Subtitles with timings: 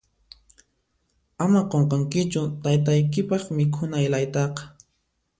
[1.43, 4.61] Ama qunqankichu taytaykipaq mikhuna ilaytaqa.